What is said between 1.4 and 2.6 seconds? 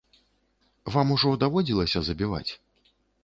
даводзілася забіваць?